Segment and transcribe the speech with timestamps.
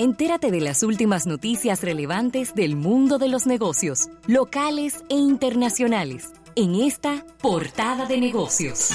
[0.00, 6.76] Entérate de las últimas noticias relevantes del mundo de los negocios, locales e internacionales, en
[6.76, 8.90] esta portada de negocios.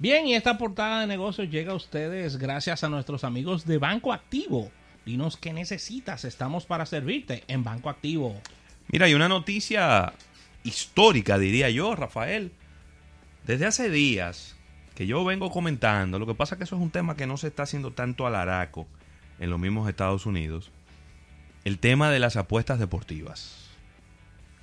[0.00, 4.12] Bien, y esta portada de negocios llega a ustedes gracias a nuestros amigos de Banco
[4.12, 4.72] Activo.
[5.04, 8.34] Dinos qué necesitas, estamos para servirte en Banco Activo.
[8.88, 10.14] Mira, hay una noticia
[10.64, 12.50] histórica, diría yo, Rafael.
[13.46, 14.55] Desde hace días
[14.96, 17.36] que yo vengo comentando, lo que pasa es que eso es un tema que no
[17.36, 18.88] se está haciendo tanto al araco
[19.38, 20.72] en los mismos Estados Unidos.
[21.64, 23.68] El tema de las apuestas deportivas.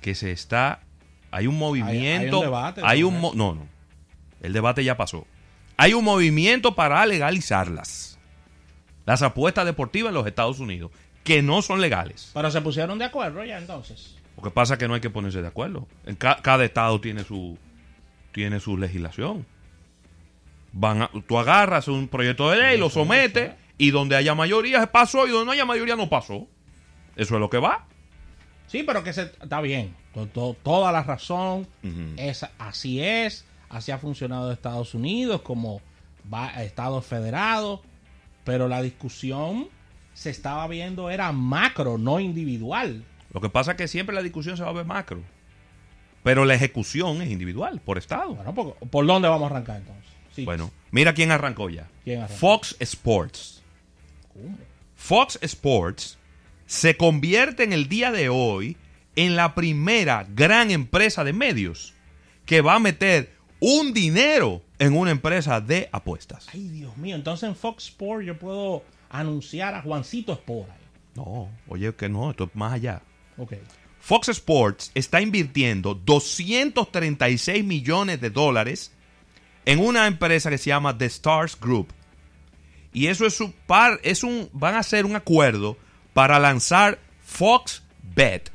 [0.02, 0.80] Que se está.
[1.30, 2.36] Hay un movimiento.
[2.38, 3.08] hay un debate, hay ¿no?
[3.08, 3.66] un no, no.
[4.42, 5.26] El debate ya pasó.
[5.76, 8.18] Hay un movimiento para legalizarlas.
[9.06, 10.90] Las apuestas deportivas en los Estados Unidos.
[11.24, 12.30] Que no son legales.
[12.34, 14.16] Pero se pusieron de acuerdo ya entonces.
[14.36, 15.86] Lo que pasa es que no hay que ponerse de acuerdo.
[16.04, 17.56] En ca- cada estado tiene su
[18.32, 19.46] tiene su legislación.
[20.76, 24.86] Van a- tú agarras un proyecto de ley, lo sometes y donde haya mayoría se
[24.88, 26.48] pasó y donde no haya mayoría no pasó.
[27.16, 27.86] Eso es lo que va.
[28.66, 29.94] Sí, pero que se, está bien.
[30.14, 31.66] To- to- toda la razón.
[32.16, 33.44] Es, así es.
[33.68, 35.80] Así ha funcionado Estados Unidos como
[36.32, 37.80] va, Estados federados.
[38.44, 39.68] Pero la discusión
[40.12, 43.04] se estaba viendo era macro, no individual.
[43.32, 45.22] Lo que pasa es que siempre la discusión se va a ver macro.
[46.22, 48.34] Pero la ejecución es individual, por estado.
[48.34, 50.04] Bueno, ¿por, por dónde vamos a arrancar entonces?
[50.34, 50.44] Sí.
[50.44, 51.88] Bueno, mira quién arrancó ya.
[52.04, 52.38] ¿Quién arrancó?
[52.38, 53.62] Fox Sports.
[54.32, 54.56] ¿Cómo?
[54.96, 56.18] Fox Sports
[56.66, 58.76] se convierte en el día de hoy
[59.16, 61.94] en la primera gran empresa de medios
[62.46, 66.46] que va a meter un dinero en una empresa de apuestas.
[66.52, 67.16] Ay, Dios mío.
[67.16, 70.78] Entonces en Fox Sport yo puedo anunciar a Juancito Sport ahí.
[71.14, 73.02] No, oye, que no, esto es más allá.
[74.00, 78.92] Fox Sports está invirtiendo 236 millones de dólares
[79.66, 81.88] en una empresa que se llama The Stars Group.
[82.92, 85.76] Y eso es su par, es un, van a hacer un acuerdo
[86.12, 87.82] para lanzar Fox
[88.14, 88.50] Bet.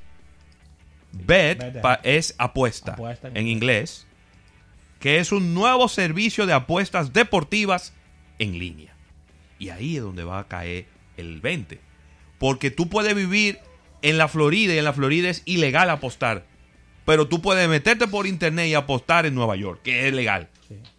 [1.12, 4.06] Bet pa- es apuesta, Apuesta en en inglés,
[5.00, 7.94] que es un nuevo servicio de apuestas deportivas
[8.38, 8.94] en línea.
[9.58, 10.86] Y ahí es donde va a caer
[11.18, 11.80] el 20.
[12.38, 13.60] Porque tú puedes vivir
[14.02, 16.46] en la Florida y en la Florida es ilegal apostar.
[17.06, 20.48] Pero tú puedes meterte por internet y apostar en Nueva York, que es legal.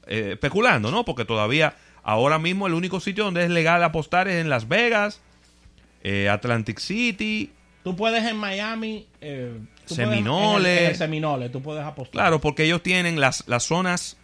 [0.07, 1.05] Eh, especulando, ¿no?
[1.05, 5.21] Porque todavía, ahora mismo, el único sitio donde es legal apostar es en Las Vegas,
[6.03, 7.51] eh, Atlantic City.
[7.85, 9.07] Tú puedes en Miami.
[9.21, 9.53] eh,
[9.87, 10.19] tú puedes-.
[10.19, 12.13] En el, en el Seminole, tú puedes apostar.
[12.13, 14.17] Claro, porque ellos tienen las, las zonas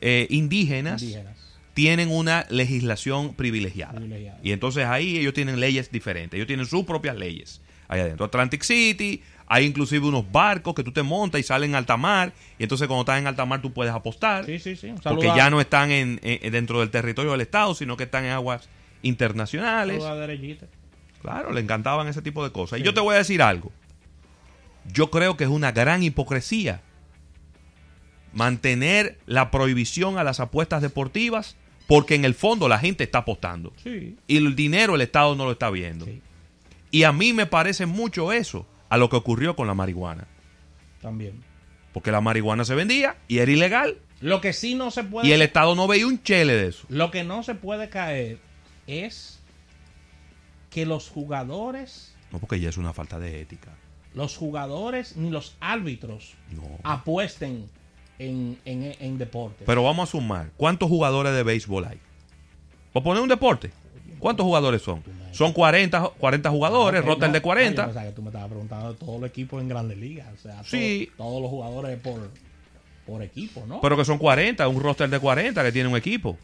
[0.00, 1.36] eh, indígenas, Indígenas.
[1.74, 3.94] tienen una legislación privilegiada.
[3.94, 4.38] Privilegiada.
[4.42, 6.36] Y entonces ahí ellos tienen leyes diferentes.
[6.36, 7.60] Ellos tienen sus propias leyes.
[7.88, 8.26] Ahí adentro.
[8.26, 9.22] Atlantic City,
[9.52, 12.32] hay inclusive unos barcos que tú te montas y salen en alta mar.
[12.56, 14.46] Y entonces cuando estás en alta mar tú puedes apostar.
[14.46, 14.86] Sí, sí, sí.
[14.90, 18.24] Un porque ya no están en, en- dentro del territorio del Estado, sino que están
[18.24, 18.68] en aguas
[19.02, 19.98] internacionales.
[21.20, 22.78] Claro, le encantaban ese tipo de cosas.
[22.78, 23.72] Y yo te voy a decir algo.
[24.92, 26.80] Yo creo que es una gran hipocresía
[28.32, 31.56] mantener la prohibición a las apuestas deportivas
[31.88, 33.72] porque en el fondo la gente está apostando.
[33.82, 34.16] Sí.
[34.28, 36.04] Y el dinero el Estado no lo está viendo.
[36.06, 36.22] Sí.
[36.92, 40.26] Y a mí me parece mucho eso a lo que ocurrió con la marihuana.
[41.00, 41.42] También.
[41.94, 43.96] Porque la marihuana se vendía y era ilegal.
[44.20, 45.26] Lo que sí no se puede.
[45.26, 46.84] Y el Estado no veía un chele de eso.
[46.90, 48.38] Lo que no se puede caer
[48.86, 49.40] es
[50.70, 53.70] que los jugadores, No, porque ya es una falta de ética.
[54.14, 56.62] los jugadores ni los árbitros No.
[56.84, 57.68] apuesten
[58.18, 59.64] en, en, en deporte.
[59.66, 60.50] Pero vamos a sumar.
[60.56, 61.98] ¿Cuántos jugadores de béisbol hay?
[62.92, 63.70] ¿Por poner un deporte?
[64.20, 65.02] ¿Cuántos jugadores son?
[65.32, 67.84] Son 40, 40 jugadores, no, de no, yo 40.
[67.86, 70.26] pensaba que tú me estabas preguntando de todos los equipos en grandes ligas.
[70.32, 71.10] O sea, Sí.
[71.16, 72.30] todo- todos los jugadores por,
[73.06, 73.80] por equipo, ¿no?
[73.80, 76.36] Pero que son 40, un roster de 40 que tiene un equipo.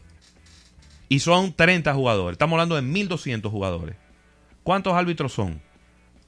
[1.09, 2.33] Y son 30 jugadores.
[2.33, 3.95] Estamos hablando de 1200 jugadores.
[4.63, 5.61] ¿Cuántos árbitros son?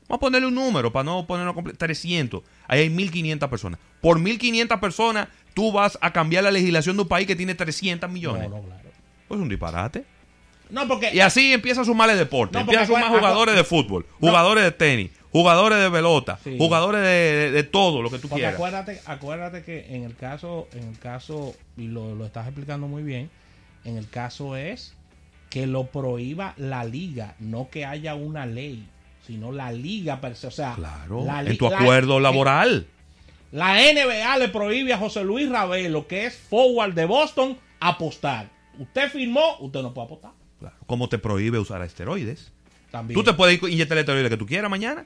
[0.08, 1.78] Vamos a ponerle un número para no ponerlo completo.
[1.78, 2.42] 300.
[2.68, 3.80] Ahí hay 1500 personas.
[4.02, 8.10] Por 1500 personas, tú vas a cambiar la legislación de un país que tiene 300
[8.10, 8.50] millones.
[8.50, 8.90] no, no, claro.
[9.28, 10.06] Pues es un disparate.
[10.70, 12.54] No, porque Y así empieza a sumar el deporte.
[12.54, 16.56] No, empieza a sumar acu- jugadores de fútbol, jugadores de tenis, jugadores de pelota, Sí.
[16.58, 18.54] jugadores de, de- de todo lo que tú Porque quieras.
[18.56, 23.04] acuérdate, acuérdate que en el caso, en el caso, y lo, lo estás explicando muy
[23.04, 23.30] bien,
[23.86, 24.94] en el caso es
[25.50, 28.88] que lo prohíba la liga, no que haya una ley,
[29.26, 30.48] sino la liga per se.
[30.48, 32.86] O sea, Claro, la en tu la- acuerdo que- laboral.
[33.52, 38.48] La NBA le prohíbe a José Luis Ravelo, que es forward de Boston, apostar.
[38.78, 40.32] Usted firmó, usted no puede apostar.
[40.60, 40.76] Claro.
[40.86, 42.52] Como te prohíbe usar esteroides.
[42.92, 43.18] También.
[43.18, 45.06] Tú te puedes inyectar el esteroide que tú quieras mañana.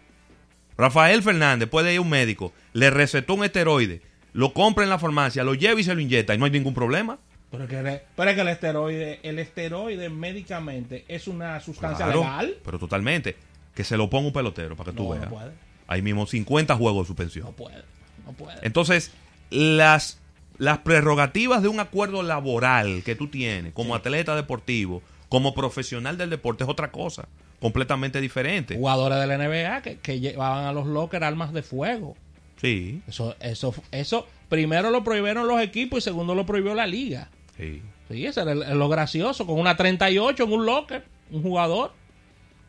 [0.78, 4.02] Rafael Fernández puede ir a un médico, le recetó un esteroide,
[4.34, 6.74] lo compra en la farmacia, lo lleva y se lo inyecta y no hay ningún
[6.74, 7.20] problema.
[7.52, 12.56] Pero, que, pero es que el esteroide, el esteroide médicamente es una sustancia Claro, legal.
[12.66, 13.36] Pero totalmente.
[13.76, 15.30] Que se lo ponga un pelotero para que tú No, no veas.
[15.32, 15.52] puede.
[15.86, 17.46] Ahí mismo 50 juegos de suspensión.
[17.46, 17.84] No puede.
[18.26, 18.58] No puede.
[18.64, 19.12] Entonces,
[19.52, 20.18] las,
[20.58, 26.30] las prerrogativas de un acuerdo laboral que tú tienes como atleta deportivo, como profesional del
[26.30, 27.28] deporte, es otra cosa.
[27.60, 28.76] Completamente diferente.
[28.76, 32.16] Jugadores de la NBA que, que llevaban a los lockers armas de fuego.
[32.62, 37.32] Sí, Eso, eso, eso, primero lo prohibieron los equipos y segundo lo prohibió la liga.
[37.58, 37.82] sí.
[38.12, 41.94] Sí, eso era lo gracioso, con una 38 en un locker, un jugador.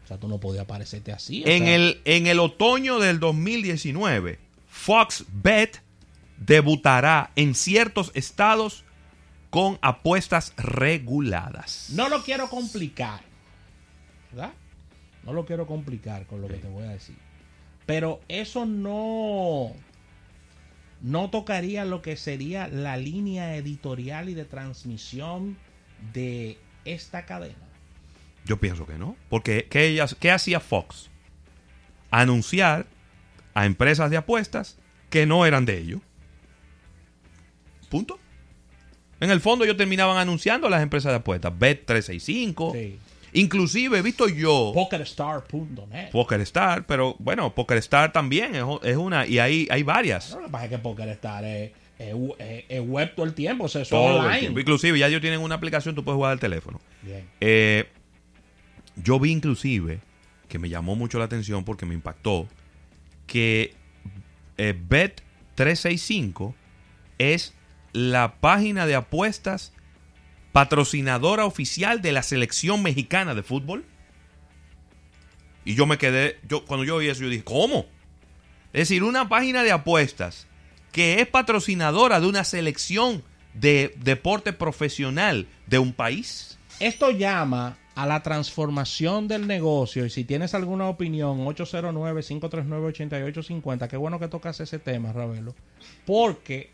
[0.03, 1.43] O sea, tú no podías parecerte así.
[1.45, 4.39] En sea, el, en el otoño del 2019,
[4.69, 5.83] Fox Bet
[6.39, 8.85] debutará en ciertos estados
[9.55, 11.91] con apuestas reguladas.
[11.95, 13.21] No lo quiero complicar.
[14.33, 14.53] ¿Verdad?
[15.23, 17.17] No lo quiero complicar con lo que te voy a decir.
[17.87, 19.73] Pero eso no.
[21.01, 25.57] No tocaría lo que sería la línea editorial y de transmisión
[26.13, 27.55] de esta cadena.
[28.45, 29.17] Yo pienso que no.
[29.29, 31.11] Porque ¿qué, ellas- qué hacía Fox?
[32.11, 32.87] Anunciar
[33.55, 34.79] a empresas de apuestas
[35.11, 36.01] que no eran de ellos.
[37.89, 38.19] Punto.
[39.25, 41.53] En el fondo ellos terminaban anunciando a las empresas de apuestas.
[41.53, 42.73] Bet365.
[42.73, 42.99] Sí.
[43.33, 44.71] Inclusive he visto yo...
[44.75, 46.11] PokerStar.net.
[46.13, 50.31] PokerStar, pero bueno, PokerStar también es, una, y hay, hay varias.
[50.31, 53.65] No, lo que pasa es que PokerStar es, es, es- es web todo el tiempo,
[53.65, 54.39] o sea, eso el online.
[54.41, 54.61] tiempo.
[54.61, 56.81] Inclusive ya ellos tienen una aplicación, tú puedes jugar al teléfono.
[57.03, 57.25] Bien.
[57.41, 57.89] Eh,
[59.03, 59.99] yo vi inclusive,
[60.49, 62.47] que me llamó mucho la atención porque me impactó,
[63.27, 63.75] que
[64.59, 64.75] eh,
[65.57, 66.55] Bet365
[67.19, 67.53] es
[67.95, 69.73] la página de apuestas
[70.53, 73.87] patrocinadora oficial de la selección mexicana de fútbol.
[75.65, 77.87] Y yo me quedé, yo cuando yo vi eso, yo dije, ¿cómo?
[78.73, 80.47] Es decir, una página de apuestas
[80.93, 83.25] que es patrocinadora de una selección
[83.55, 86.59] de deporte profesional de un país.
[86.81, 94.19] Esto llama a la transformación del negocio y si tienes alguna opinión, 809-539-8850, qué bueno
[94.19, 95.55] que tocas ese tema, Ravelo,
[96.05, 96.74] porque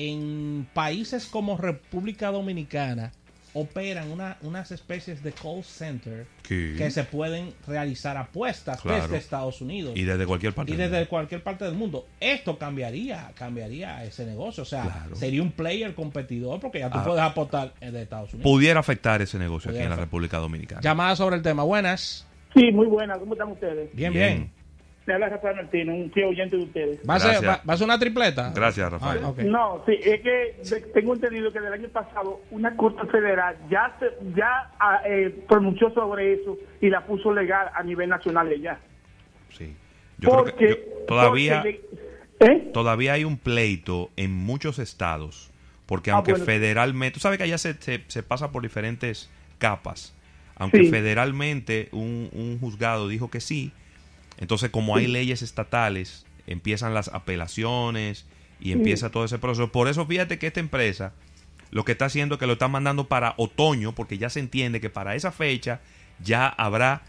[0.00, 3.10] en países como República Dominicana
[3.54, 9.02] operan una- unas especies de call center que se pueden realizar apuestas Claro.
[9.02, 10.70] desde Estados Unidos Y desde cualquier parte.
[10.70, 11.10] y del desde mundo.
[11.10, 12.06] cualquier parte del mundo.
[12.20, 14.62] Esto cambiaría, cambiaría ese negocio.
[14.62, 15.16] O sea, Claro.
[15.16, 17.04] sería un player competidor porque ya tú Ah.
[17.04, 18.48] puedes apostar de Estados Unidos.
[18.52, 19.96] Pudiera afectar ese negocio aquí en la.
[19.96, 20.80] República Dominicana.
[20.80, 21.64] Llamada sobre el tema.
[21.64, 22.24] Buenas.
[22.54, 23.18] Sí, muy buena.
[23.18, 23.90] ¿Cómo están ustedes?
[23.96, 24.36] Bien, Bien.
[24.36, 24.57] bien.
[25.08, 27.00] Me habla Rafael Martínez, un fiel oyente de ustedes.
[27.08, 27.50] ¿Va a, ser, Gracias.
[27.50, 28.52] va, va a ser una tripleta?
[28.54, 29.20] Gracias, Rafael.
[29.24, 29.32] Ah.
[29.42, 34.10] No, sí, es que tengo entendido que del año pasado una corte federal ya se,
[34.36, 38.78] ya ah, eh, pronunció sobre eso y la puso legal a nivel nacional ya.
[39.56, 39.74] Sí.
[40.18, 41.80] Yo creo que yo- todavía, porque
[42.40, 42.70] le- ¿Eh?
[42.74, 45.50] todavía hay un pleito en muchos estados.
[45.86, 46.44] Porque Ah, aunque bueno.
[46.44, 47.14] federalmente.
[47.14, 50.14] Tú sabes que allá se, se, se pasa por diferentes capas.
[50.56, 50.90] Aunque Sí.
[50.90, 53.72] federalmente un, un juzgado dijo que sí.
[54.38, 58.26] Entonces, como hay leyes estatales, empiezan las apelaciones
[58.60, 59.70] y empieza todo ese proceso.
[59.70, 61.12] Por eso, fíjate que esta empresa
[61.70, 64.80] lo que está haciendo es que lo está mandando para otoño, porque ya se entiende
[64.80, 65.80] que para esa fecha
[66.20, 67.02] ya habrá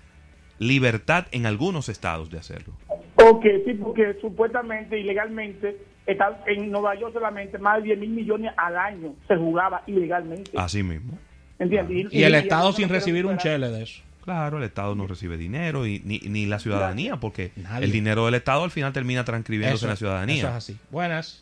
[0.58, 2.74] libertad en algunos estados de hacerlo.
[3.16, 8.52] Ok, sí, porque supuestamente ilegalmente está en Nueva York solamente más de 10 mil millones
[8.58, 10.52] al año se jugaba ilegalmente.
[10.56, 11.18] Así mismo.
[11.60, 12.14] ¿Entiendes?
[12.14, 14.02] Y el Estado sin recibir un chele de eso.
[14.24, 17.86] Claro, el Estado no recibe dinero y ni, ni la ciudadanía, porque Nadie.
[17.86, 20.36] el dinero del Estado al final termina transcribiéndose Eso, en la ciudadanía.
[20.38, 20.80] eso es así.
[20.92, 21.42] Buenas.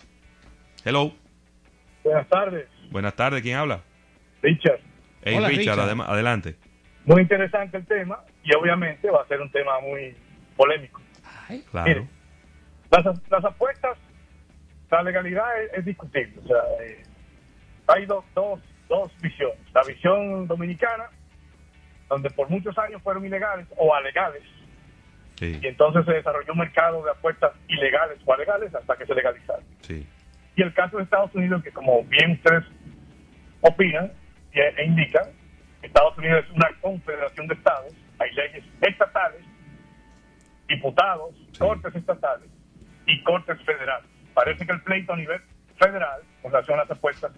[0.86, 1.14] Hello,
[2.04, 3.82] Buenas tardes, buenas tardes, ¿quién habla?
[4.42, 4.80] Richard.
[5.24, 6.56] Hey, Hola, Richard, adelante.
[7.06, 10.16] Muy interesante el tema y obviamente va a ser un tema muy
[10.56, 11.02] polémico.
[11.50, 11.88] Ay, Claro.
[11.90, 12.08] Mire.
[12.92, 13.98] Las, las apuestas,
[14.90, 16.34] la legalidad es, es discutible.
[16.46, 17.04] O sea, eh,
[17.88, 19.58] hay dos, dos, dos visiones.
[19.74, 21.10] La visión dominicana,
[22.10, 24.44] donde por muchos años fueron ilegales o alegales,
[25.36, 29.14] Sí, y entonces se desarrolló un mercado de apuestas ilegales o alegales hasta que se
[29.14, 29.64] legalizaron.
[29.82, 30.08] sí,
[30.56, 32.64] Y el caso de Estados Unidos, que como bien ustedes
[33.62, 34.12] opinan
[34.54, 35.26] y- e indican,
[35.84, 39.42] Estados Unidos es una confederación de estados, hay leyes estatales,
[40.68, 41.60] diputados, Sí.
[41.60, 42.50] cortes estatales
[43.06, 44.10] y cortes federales.
[44.34, 45.42] Parece que el pleito a nivel
[45.80, 47.32] federal con relación a las apuestas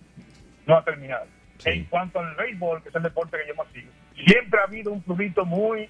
[0.66, 1.26] no ha terminado.
[1.66, 3.92] En cuanto al béisbol, que es el deporte que yo más sigo,
[4.26, 5.90] siempre ha habido un prurito muy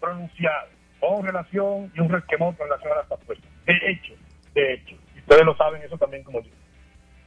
[0.00, 3.50] pronunciado con relación y un resquemón con relación a las apuestas.
[3.66, 4.14] De hecho,
[4.54, 6.50] de hecho, ustedes lo saben eso también como yo,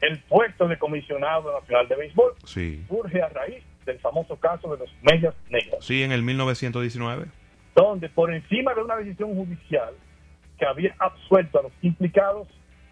[0.01, 2.83] el puesto de comisionado nacional de béisbol sí.
[2.87, 7.25] surge a raíz del famoso caso de los medias negras, Sí, en el 1919.
[7.75, 9.93] donde por encima de una decisión judicial
[10.59, 12.47] que había absuelto a los implicados,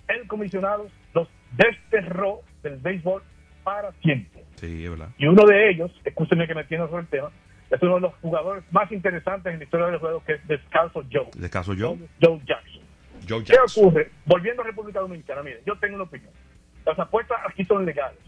[0.08, 3.22] el comisionado los desterró del béisbol
[3.64, 4.44] para siempre.
[4.56, 5.10] Sí, es verdad.
[5.18, 7.32] Y uno de ellos, escúcheme que me tiene sobre el tema,
[7.70, 11.04] es uno de los jugadores más interesantes en la historia del juego, que es Descalzo
[11.12, 11.30] Joe.
[11.36, 11.96] ¿Descaso yo?
[12.22, 12.82] Joe Jackson.
[13.28, 13.86] Joe ¿Qué Jackson.
[13.86, 14.12] ocurre?
[14.26, 16.32] Volviendo a República Dominicana, miren, yo tengo una opinión.
[16.86, 18.20] Las apuestas aquí son legales.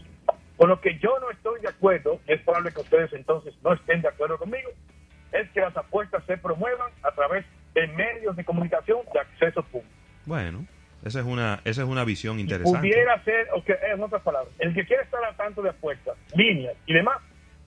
[0.56, 3.72] Con lo que yo no estoy de acuerdo, y es probable que ustedes entonces no
[3.72, 4.70] estén de acuerdo conmigo,
[5.32, 9.92] es que las apuestas se promuevan a través de medios de comunicación de acceso público.
[10.26, 10.64] Bueno,
[11.04, 12.78] esa es una, esa es una visión interesante.
[12.80, 16.16] Pudiera ser, o que, en otras palabras, el que quiere estar al tanto de apuestas,
[16.34, 17.18] líneas y demás,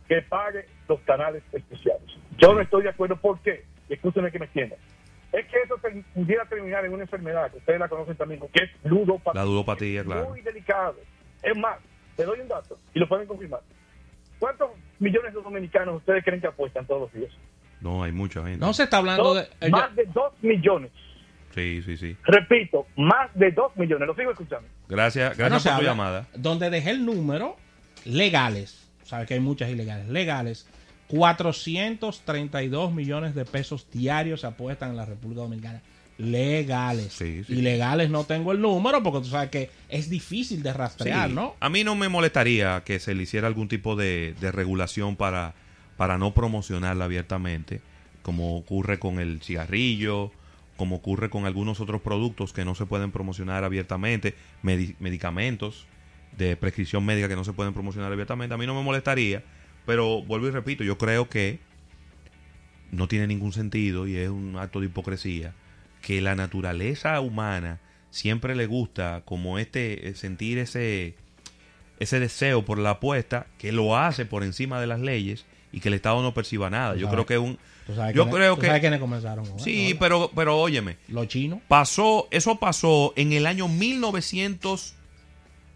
[0.07, 2.07] que pague los canales especiales.
[2.37, 3.65] Yo no estoy de acuerdo, ¿por qué?
[3.89, 4.79] Y escúchenme que me entiendan.
[5.33, 8.63] Es que eso ter- pudiera terminar en una enfermedad que ustedes la conocen también, que
[8.63, 9.41] es ludopatía.
[9.41, 10.29] La ludopatía, Es claro.
[10.29, 10.95] Muy delicado.
[11.43, 11.77] Es más,
[12.15, 13.59] te doy un dato y lo pueden confirmar.
[14.39, 17.31] ¿Cuántos millones de dominicanos ustedes creen que apuestan todos los días?
[17.81, 18.57] No, hay mucha gente.
[18.65, 19.67] No se está hablando Dos- de...
[19.67, 20.91] eh, más de dos millones.
[21.57, 22.15] Sí, sí, sí.
[22.23, 24.07] Repito, más de dos millones.
[24.07, 24.67] Lo sigo escuchando.
[24.87, 25.89] Gracias, gracias por tu habla.
[25.89, 26.27] llamada.
[26.35, 27.57] Donde dejé el número,
[28.05, 30.67] legales, sabes que hay muchas ilegales, legales,
[31.07, 35.81] 432 millones de pesos diarios se apuestan en la República Dominicana.
[36.17, 37.13] Legales.
[37.13, 37.53] Sí, sí.
[37.53, 41.35] Ilegales no tengo el número porque tú sabes que es difícil de rastrear, Sí.
[41.35, 41.55] ¿no?
[41.59, 45.53] A mí no me molestaría que se le hiciera algún tipo de, de regulación para,
[45.95, 47.81] para no promocionarla abiertamente,
[48.23, 50.31] como ocurre con el cigarrillo,
[50.77, 55.85] como ocurre con algunos otros productos que no se pueden promocionar abiertamente, medi- medicamentos
[56.37, 58.53] de prescripción médica que no se pueden promocionar abiertamente.
[58.53, 59.43] A mí no me molestaría,
[59.85, 61.59] pero vuelvo y repito, yo creo que
[62.91, 65.53] no tiene ningún sentido y es un acto de hipocresía
[66.01, 67.79] que la naturaleza humana
[68.11, 71.15] siempre le gusta como este eh, sentir ese
[71.99, 75.87] ese deseo por la apuesta que lo hace por encima de las leyes y que
[75.89, 76.95] el Estado no perciba nada.
[76.95, 79.95] Yo creo que es un Tú sabes yo creo tú que sabes quiénes comenzaron sí,
[79.99, 81.59] pero pero óyeme, Los chinos.
[81.67, 84.93] pasó eso pasó en el año 1900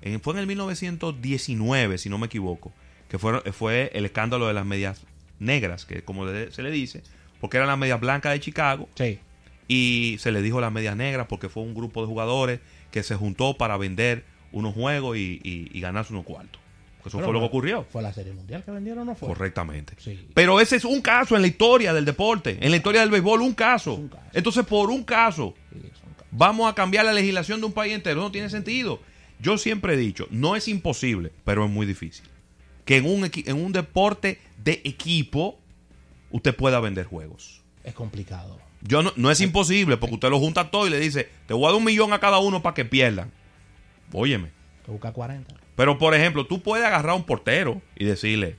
[0.02, 2.72] en- fue en el 1919, si no me equivoco,
[3.10, 5.02] que fue, fue el escándalo de las medias
[5.40, 7.02] negras, que como le- se le dice,
[7.40, 9.20] porque eran las medias blancas de Chicago, Sí.
[9.68, 12.60] y se le dijo las medias negras porque fue un grupo de jugadores
[12.92, 16.62] que se juntó para vender unos juegos y, y- y ganarse unos cuartos.
[17.06, 17.86] Eso Pero fue lo que ocurrió.
[17.90, 19.28] ¿Fue la Serie Mundial que vendieron o no fue?
[19.28, 19.94] Correctamente.
[19.98, 20.28] Sí.
[20.34, 23.42] Pero ese es un caso en la historia del deporte, en la historia del béisbol,
[23.42, 23.94] un caso.
[23.94, 24.24] Es un caso.
[24.34, 25.80] Entonces, por un caso, Sí,
[26.32, 28.22] vamos a cambiar la legislación de un país entero.
[28.22, 29.00] No tiene sentido.
[29.40, 32.26] Yo siempre he dicho, no es imposible, pero es muy difícil.
[32.86, 35.58] Que en un, en un deporte de equipo
[36.30, 37.62] usted pueda vender juegos.
[37.84, 38.60] Es complicado.
[38.82, 41.66] Yo no, no es imposible, porque usted lo junta todo y le dice, te voy
[41.66, 43.32] a dar un millón a cada uno para que pierdan.
[44.12, 44.50] Óyeme.
[44.86, 45.54] Que busca 40.
[45.76, 48.56] Pero, por ejemplo, tú puedes agarrar a un portero y decirle,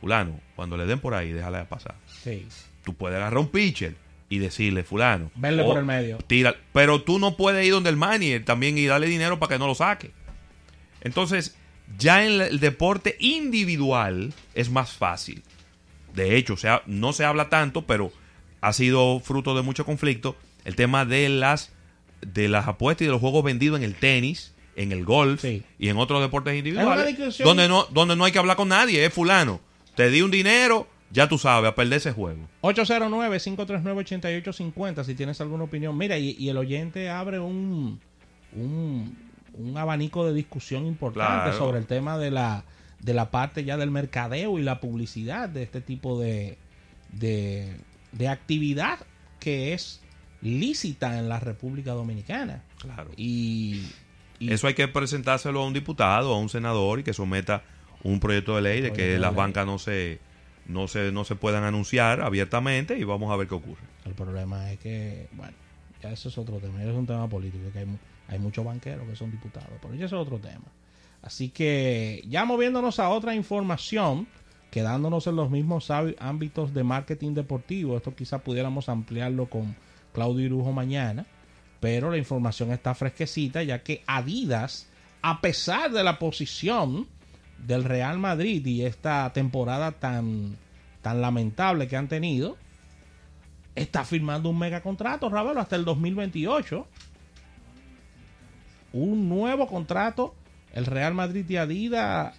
[0.00, 1.94] fulano, cuando le den por ahí, déjala pasar.
[2.06, 2.46] Sí.
[2.84, 3.96] Tú puedes agarrar a un pitcher
[4.28, 5.30] y decirle, fulano.
[5.34, 6.18] Verle o por el medio.
[6.18, 9.58] Tira, pero tú no puedes ir donde el manager también y darle dinero para que
[9.58, 10.10] no lo saque.
[11.00, 11.56] Entonces,
[11.98, 15.42] ya en el deporte individual es más fácil.
[16.14, 18.12] De hecho, o sea, no se habla tanto, pero
[18.60, 21.72] ha sido fruto de mucho conflicto el tema de las
[22.20, 25.62] de las apuestas y de los juegos vendidos en el tenis, en el golf Sí.
[25.78, 29.12] y en otros deportes individuales, donde no donde no hay que hablar con nadie, es
[29.12, 29.60] fulano.
[29.94, 32.48] Te di un dinero, ya tú sabes, a perder ese juego.
[32.62, 35.96] 809-539-8850 si tienes alguna opinión.
[35.96, 38.00] Mira, y, y el oyente abre un,
[38.54, 39.16] un,
[39.54, 41.58] un abanico de discusión importante Claro.
[41.58, 42.64] sobre el tema de la,
[43.00, 46.58] de la parte ya del mercadeo y la publicidad de este tipo de,
[47.12, 47.76] de,
[48.12, 48.98] de actividad
[49.40, 50.00] que es
[50.40, 52.62] lícita en la República Dominicana.
[52.78, 53.10] Claro.
[53.16, 53.82] Y,
[54.48, 57.62] y- Eso hay que presentárselo a un diputado, a un senador y que someta
[58.02, 60.18] un proyecto de ley de que las bancas no se,
[60.66, 63.82] no se no se puedan anunciar abiertamente y vamos a ver qué ocurre.
[64.04, 65.52] el problema es que, bueno,
[66.02, 66.80] ya eso es otro tema.
[66.82, 67.86] Eso es un tema político, que hay,
[68.28, 70.64] hay muchos banqueros que son diputados, pero ya eso es otro tema.
[71.22, 74.26] Así que ya moviéndonos a otra información,
[74.72, 79.76] quedándonos en los mismos ámbi- ámbitos de marketing deportivo, esto quizá pudiéramos ampliarlo con
[80.12, 81.24] Claudio Irujo mañana,
[81.82, 84.86] pero la información está fresquecita ya que Adidas,
[85.20, 87.08] a pesar de la posición
[87.58, 90.56] del Real Madrid y esta temporada tan,
[91.02, 92.56] tan lamentable que han tenido,
[93.74, 96.86] está firmando un mega contrato, Ravelo, hasta el 2028.
[98.92, 100.36] Un nuevo contrato.
[100.72, 102.38] El Real Madrid y Adidas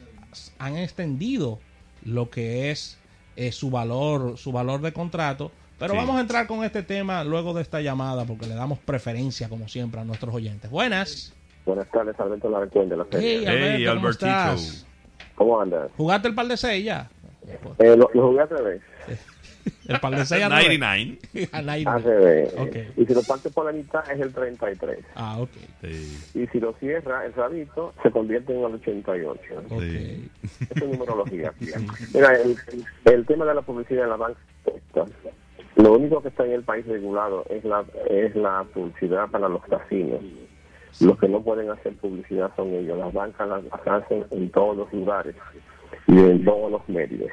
[0.58, 1.60] han extendido
[2.06, 2.98] lo que es
[3.36, 5.52] eh, su valor, su valor de contrato.
[5.84, 6.00] Pero Sí.
[6.00, 9.68] vamos a entrar con este tema luego de esta llamada porque le damos preferencia, como
[9.68, 10.72] siempre, a nuestros oyentes.
[10.72, 11.34] Buenas.
[11.66, 13.40] Buenas tardes, Alberto Larcón de la serie.
[13.40, 14.26] Hey, Alberto, Hey, ¿cómo Albertito.
[14.28, 14.86] estás?
[15.36, 15.92] ¿Cómo andas?
[15.98, 17.10] ¿Jugaste el par de seis ya?
[17.80, 18.82] Eh, lo, lo jugué al revés.
[19.88, 20.78] El par de 6 a 9.
[20.78, 21.50] 99.
[21.54, 22.04] A Al 99.
[22.04, 22.54] revés.
[22.58, 22.98] Ok.
[22.98, 25.00] Y si lo parte por la mitad es el 33.
[25.16, 25.50] Ah, ok.
[25.82, 29.42] Sí, Y si lo cierra el rabito, se convierte en el 88.
[29.70, 29.82] Ok.
[29.82, 30.30] Sí.
[30.70, 31.54] Esa es numerología.
[32.14, 32.58] Mira, el,
[33.06, 34.40] el tema de la publicidad en la banca,
[35.76, 39.64] lo único que está en el país regulado es la, es la publicidad para los
[39.66, 40.22] casinos.
[41.02, 42.98] Los que no pueden hacer publicidad son ellos.
[42.98, 45.36] Las bancas las, hacen en todos los lugares
[46.08, 47.32] y en todos los medios.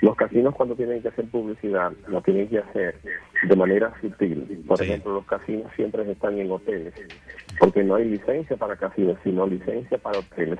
[0.00, 2.94] Los casinos cuando tienen que hacer publicidad, lo tienen que hacer
[3.42, 4.64] de manera sutil.
[4.66, 4.84] Por Sí.
[4.84, 6.94] ejemplo, los casinos siempre están en hoteles,
[7.58, 10.58] porque no hay licencia para casinos, sino licencia para hoteles.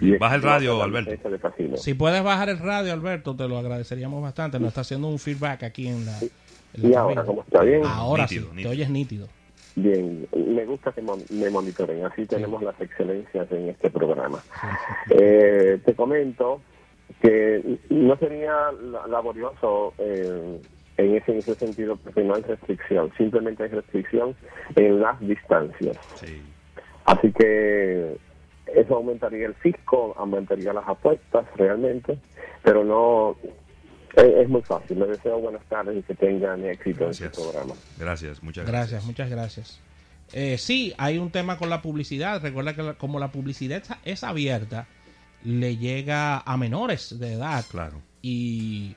[0.00, 1.10] Y Baja el radio, Alberto.
[1.10, 1.76] de.
[1.76, 4.58] Si puedes bajar el radio, Alberto, te lo agradeceríamos bastante.
[4.58, 6.18] Nos está haciendo un feedback aquí en la.
[6.20, 7.24] en la Y ahora.
[7.24, 7.82] ¿cómo está bien?
[7.84, 9.28] Ahora Nítido, sí, te oyes nítido.
[9.76, 14.42] Bien, me gusta que mon- me monitoren, así tenemos las excelencias en este programa.
[15.10, 16.60] Eh, te comento
[17.22, 20.60] que no sería la- laborioso eh,
[20.96, 24.34] en, ese, en ese sentido porque no hay restricción, simplemente hay restricción
[24.76, 25.96] en las distancias.
[26.16, 26.42] Sí.
[27.04, 28.16] Así que
[28.74, 32.18] eso aumentaría el fisco, aumentaría las apuestas realmente,
[32.62, 33.36] pero no
[34.14, 34.98] es, es muy fácil.
[34.98, 37.74] Les deseo buenas tardes y que tengan éxito en su programa.
[37.98, 39.04] Gracias, muchas Gracias, gracias.
[39.06, 39.80] muchas gracias.
[40.34, 42.42] Eh, sí, hay un tema con la publicidad.
[42.42, 44.86] Recuerda que la- como la publicidad es- es abierta,
[45.44, 47.64] le llega a menores de edad.
[47.70, 48.02] Claro.
[48.22, 48.96] Y,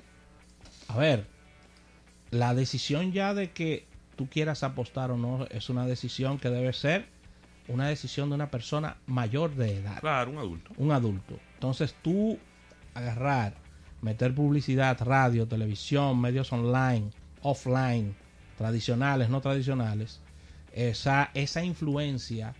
[0.87, 1.27] a ver,
[2.31, 6.73] la decisión ya de que tú quieras apostar o no es una decisión que debe
[6.73, 7.05] ser
[7.67, 10.71] una decisión de una persona mayor de edad Claro, un adulto.
[10.77, 11.39] un adulto.
[11.53, 12.37] Entonces tú
[12.93, 13.55] agarrar,
[14.01, 18.15] meter publicidad, radio, televisión, medios online, offline,
[18.57, 20.19] tradicionales, no tradicionales,
[20.73, 22.53] esa, esa influencia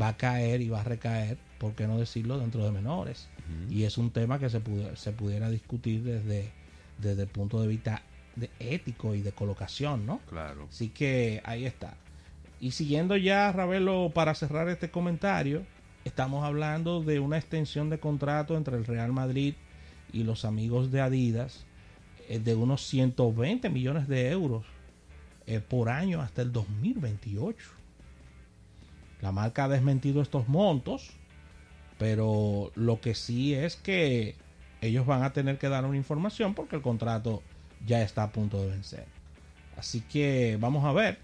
[0.00, 3.28] va a caer y va a recaer, por qué no decirlo, dentro de menores.
[3.68, 6.50] Y es un tema que se, pude- se pudiera discutir desde,
[6.98, 8.02] desde el punto de vista
[8.34, 10.20] de ético y de colocación, ¿no?
[10.28, 10.66] Claro.
[10.70, 11.94] Así que ahí está.
[12.60, 15.62] Y siguiendo ya, Ravelo, para cerrar este comentario,
[16.06, 19.54] estamos hablando de una extensión de contrato entre el Real Madrid
[20.12, 21.66] y los amigos de Adidas
[22.28, 24.64] eh, de unos 120 millones de euros
[25.46, 27.58] eh, por año hasta el 2028.
[29.20, 31.10] La marca ha desmentido estos montos,
[32.00, 34.34] pero lo que sí es que
[34.80, 37.42] ellos van a tener que dar una información porque el contrato
[37.86, 39.04] ya está a punto de vencer.
[39.76, 41.18] Así que vamos a ver.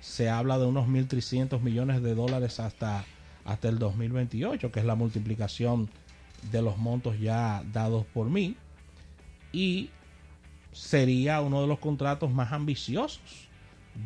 [0.00, 3.04] Se habla de unos 1.300 millones de dólares hasta,
[3.44, 5.90] hasta el 2028, que es la multiplicación
[6.50, 8.56] de los montos ya dados por mí.
[9.52, 9.90] Y
[10.72, 13.20] sería uno de los contratos más ambiciosos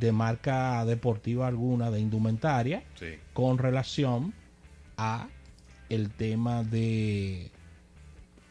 [0.00, 3.14] de marca deportiva alguna de indumentaria Sí.
[3.33, 4.35] con relación
[4.96, 5.28] a
[5.88, 7.51] el tema de,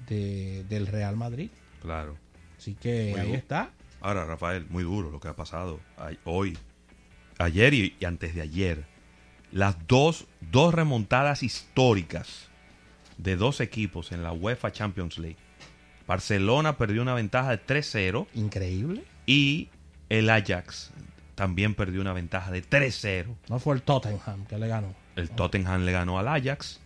[0.07, 1.49] de- del Real Madrid.
[1.81, 2.17] Claro.
[2.57, 3.71] Así que Muy ahí está.
[4.01, 5.79] Ahora, Rafael, muy duro lo que ha pasado
[6.23, 6.57] hoy,
[7.39, 8.85] ayer y, y antes de ayer.
[9.51, 12.49] Las dos, dos remontadas históricas
[13.17, 15.37] de dos equipos en la UEFA Champions League.
[16.05, 19.03] Barcelona perdió una ventaja de 3-0 Increíble.
[19.25, 19.69] y
[20.09, 20.91] el Ajax
[21.35, 23.35] también perdió una ventaja de 3-0.
[23.49, 24.93] No fue el Tottenham que le ganó.
[25.15, 26.79] El Tottenham le ganó al Ajax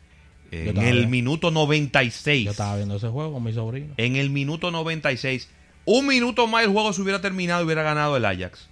[0.52, 2.46] en estaba el minuto 96.
[2.46, 3.94] Yo estaba viendo ese juego con mi sobrino.
[3.98, 5.50] En el minuto 96.
[5.86, 8.70] Un minuto más el juego se hubiera terminado y hubiera ganado el Ajax.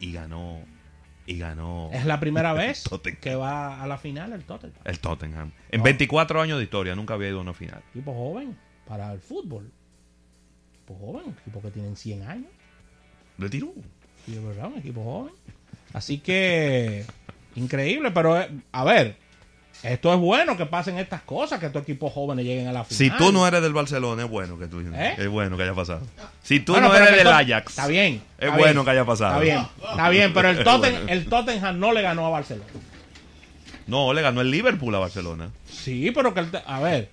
[0.00, 0.60] Y ganó.
[1.26, 1.90] Y ganó.
[1.92, 2.84] Es la primera vez
[3.20, 4.82] que va a la final el Tottenham.
[4.84, 5.52] El Tottenham.
[5.70, 7.82] En 24 años de historia nunca había ido a una final.
[7.90, 9.70] Equipo joven para el fútbol.
[10.74, 12.50] Equipo joven, equipo que tienen 100 años.
[13.38, 13.72] Le tiró.
[14.26, 15.34] Sí, es verdad, un equipo joven.
[15.92, 17.04] Así que,
[17.54, 19.16] increíble, pero eh, a ver,
[19.82, 22.98] esto es bueno que pasen estas cosas, que estos equipos jóvenes lleguen a la final.
[22.98, 25.14] Si tú no eres del Barcelona, es bueno que tú ¿Eh?
[25.18, 26.02] es bueno que haya pasado.
[26.42, 28.22] Si tú Bueno, no eres del Ajax, Está bien.
[28.38, 29.32] Es bueno bien, que haya pasado.
[29.32, 31.08] Está bien, está bien, pero el, Totten- bueno.
[31.08, 32.70] el Tottenham no le ganó a Barcelona.
[33.86, 35.50] No, le ganó el Liverpool a Barcelona.
[35.68, 37.10] Sí, pero que a ver,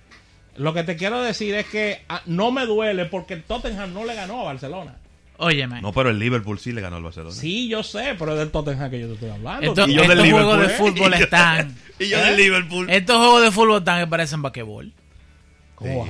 [0.56, 4.04] lo que te quiero decir es que ah, no me duele porque el Tottenham no
[4.04, 4.96] le ganó a Barcelona.
[5.42, 5.80] Óyeme.
[5.80, 7.34] No, pero el Liverpool sí le ganó al Barcelona.
[7.34, 9.66] Sí, yo sé, pero es del Tottenham que yo te estoy hablando.
[9.68, 11.76] Esto- Y yo del estos juegos de fútbol Y yo- están.
[11.98, 12.22] Y yo ¿Eh?
[12.24, 12.90] del Liverpool.
[12.90, 14.92] Estos juegos de fútbol están que parecen basquetbol.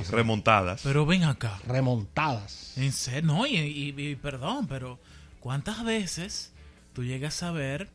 [0.09, 0.81] Remontadas.
[0.83, 1.59] Pero ven acá.
[1.67, 2.73] Remontadas.
[2.77, 4.99] En serio, no, y, y- y perdón, pero
[5.39, 6.51] ¿cuántas veces
[6.93, 7.89] tú llegas a ver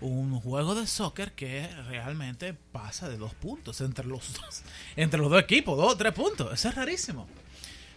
[0.00, 4.62] un juego de soccer que realmente pasa de dos puntos entre los dos,
[4.96, 6.52] entre los dos equipos, dos o tres puntos?
[6.52, 7.28] Eso es rarísimo.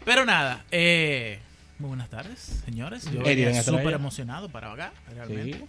[0.06, 1.40] Pero nada, eh,
[1.80, 3.04] muy buenas tardes, señores.
[3.12, 5.58] Yo atrás súper emocionado para acá, realmente.
[5.60, 5.66] Sí.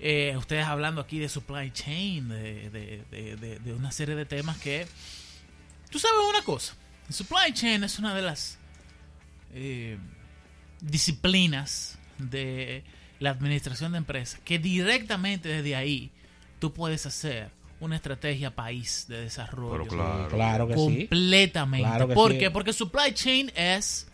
[0.00, 4.24] Eh, ustedes hablando aquí de supply chain, de, de- de- de- de una serie de
[4.24, 4.86] temas que...
[5.90, 6.74] Tú sabes una cosa,
[7.08, 8.58] el supply chain es una de las
[9.54, 9.98] eh,
[10.80, 12.82] disciplinas de
[13.20, 16.10] la administración de empresas que directamente desde ahí
[16.58, 19.84] tú puedes hacer una estrategia país de desarrollo.
[19.84, 20.28] Pero claro.
[20.28, 20.80] Claro que sí.
[21.08, 21.88] Completamente.
[21.88, 22.38] Claro ¿Por sí.
[22.38, 22.50] qué?
[22.50, 24.06] Porque supply chain es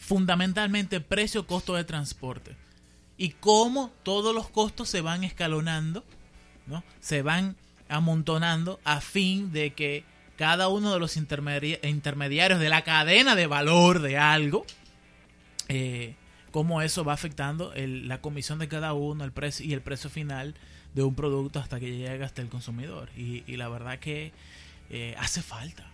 [0.00, 2.56] fundamentalmente precio, costo de transporte.
[3.16, 6.04] Y cómo todos los costos se van escalonando,
[6.66, 6.82] ¿no?
[7.00, 7.54] Se van
[7.88, 10.04] amontonando a fin de que
[10.36, 14.64] cada uno de los intermedi- intermediarios de la cadena de valor de algo,
[15.68, 16.14] eh,
[16.50, 20.54] cómo eso va afectando la comisión de cada uno, el precio y el precio final
[20.94, 23.10] de un producto hasta que llega hasta el consumidor.
[23.16, 24.32] Y, y la verdad que
[24.88, 25.86] eh, hace falta.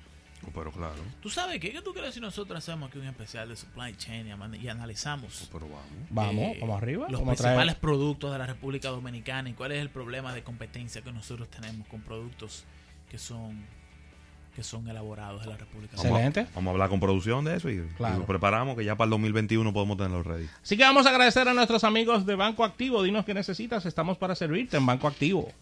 [0.54, 0.94] Pero claro.
[1.20, 1.70] ¿Tú sabes qué?
[1.72, 5.48] ¿Qué tú crees si nosotros hacemos aquí un especial de supply chain y, analizamos Oh,
[5.52, 5.84] Pero vamos.
[6.10, 7.06] Vamos, eh, vamos arriba.
[7.10, 10.32] los Vamos a traer- principales productos de la República Dominicana y cuál es el problema
[10.32, 12.64] de competencia que nosotros tenemos con productos
[13.10, 13.64] que son
[14.54, 16.26] que son elaborados en la República Dominicana?
[16.28, 16.50] Excelente.
[16.54, 18.16] Vamos a hablar con producción de eso y, Claro.
[18.16, 20.48] y lo preparamos que ya para el 2021 podemos tenerlo ready.
[20.62, 23.02] Así que vamos a agradecer a nuestros amigos de Banco Activo.
[23.02, 23.84] Dinos qué necesitas.
[23.84, 25.52] Estamos para servirte en Banco Activo.